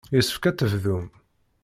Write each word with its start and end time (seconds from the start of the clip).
Yessefk 0.15 0.43
ad 0.49 0.55
tebdum. 0.57 1.05